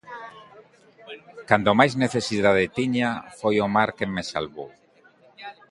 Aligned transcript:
Cando 1.49 1.71
máis 1.79 1.93
necesidade 2.03 2.65
tiña, 2.77 3.09
foi 3.39 3.55
o 3.65 3.67
mar 3.75 3.89
quen 3.97 4.09
me 4.15 4.23
salvou. 4.31 4.69